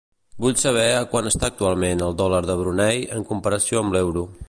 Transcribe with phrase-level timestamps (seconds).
[0.45, 4.31] Vull saber a quant està actualment el dòlar de Brunei en comparació amb l'euro.